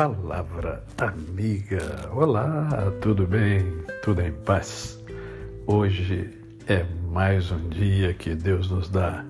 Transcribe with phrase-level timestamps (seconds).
[0.00, 2.08] Palavra Amiga.
[2.10, 3.84] Olá, tudo bem?
[4.02, 4.98] Tudo em paz?
[5.66, 9.22] Hoje é mais um dia que Deus nos dá.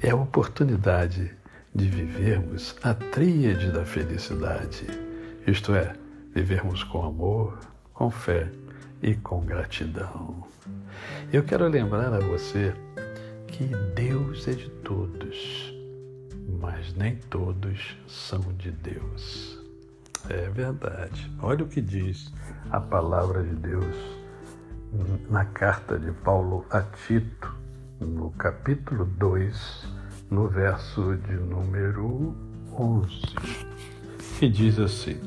[0.00, 1.30] É a oportunidade
[1.72, 4.84] de vivermos a tríade da felicidade,
[5.46, 5.92] isto é,
[6.34, 7.56] vivermos com amor,
[7.94, 8.50] com fé
[9.00, 10.44] e com gratidão.
[11.32, 12.74] Eu quero lembrar a você
[13.46, 15.72] que Deus é de todos,
[16.60, 19.61] mas nem todos são de Deus.
[20.28, 21.30] É verdade.
[21.40, 22.32] Olha o que diz
[22.70, 23.96] a palavra de Deus
[25.30, 27.54] na carta de Paulo a Tito,
[28.00, 29.88] no capítulo 2,
[30.30, 32.36] no verso de número
[32.72, 33.08] 11,
[34.38, 35.20] que diz assim: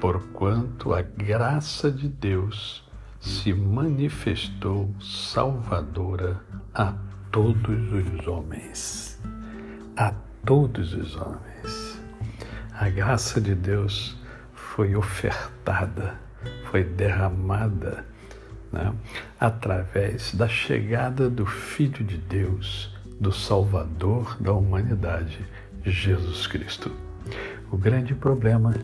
[0.00, 2.88] Porquanto a graça de Deus
[3.20, 6.40] se manifestou salvadora
[6.74, 6.94] a
[7.30, 9.20] todos os homens.
[9.96, 10.12] A
[10.44, 11.81] todos os homens.
[12.82, 14.16] A graça de Deus
[14.54, 16.18] foi ofertada,
[16.68, 18.04] foi derramada
[18.72, 18.92] né,
[19.38, 25.46] através da chegada do Filho de Deus, do Salvador da humanidade,
[25.84, 26.90] Jesus Cristo.
[27.70, 28.74] O grande problema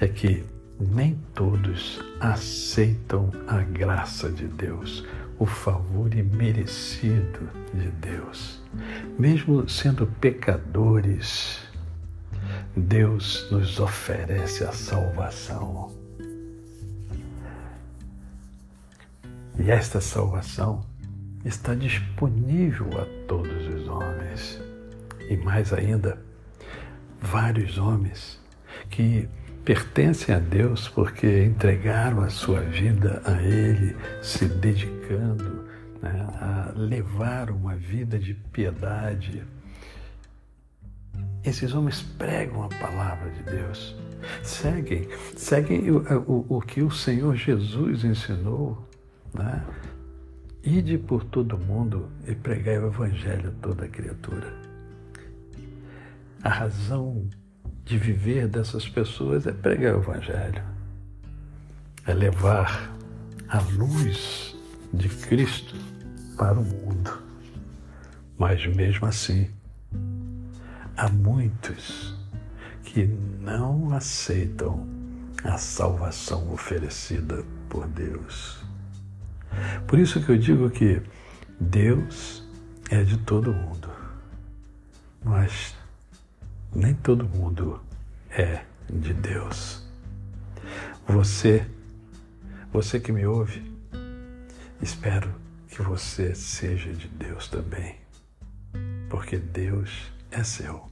[0.00, 0.42] é que
[0.80, 5.06] nem todos aceitam a graça de Deus
[5.38, 8.62] o favor imerecido de Deus.
[9.18, 11.70] Mesmo sendo pecadores,
[12.76, 15.92] Deus nos oferece a salvação.
[19.58, 20.84] E esta salvação
[21.44, 24.60] está disponível a todos os homens.
[25.28, 26.18] E mais ainda,
[27.20, 28.40] vários homens
[28.88, 29.28] que
[29.64, 35.68] pertencem a Deus porque entregaram a sua vida a Ele, se dedicando
[36.02, 39.44] né, a levar uma vida de piedade.
[41.44, 43.96] Esses homens pregam a palavra de Deus,
[44.44, 48.86] seguem, seguem o, o, o que o Senhor Jesus ensinou,
[49.34, 49.64] né?
[50.62, 54.54] Ide por todo mundo e pregai o Evangelho a toda criatura.
[56.40, 57.28] A razão
[57.84, 60.62] de viver dessas pessoas é pregar o Evangelho,
[62.06, 62.94] é levar
[63.48, 64.56] a luz
[64.94, 65.74] de Cristo
[66.36, 67.20] para o mundo.
[68.38, 69.50] Mas mesmo assim,
[71.02, 72.14] há muitos
[72.84, 73.06] que
[73.40, 74.86] não aceitam
[75.42, 78.62] a salvação oferecida por Deus.
[79.88, 81.02] Por isso que eu digo que
[81.58, 82.44] Deus
[82.88, 83.90] é de todo mundo,
[85.24, 85.74] mas
[86.72, 87.82] nem todo mundo
[88.30, 89.84] é de Deus.
[91.08, 91.66] Você,
[92.72, 93.60] você que me ouve,
[94.80, 95.34] espero
[95.66, 97.96] que você seja de Deus também,
[99.10, 100.91] porque Deus é seu.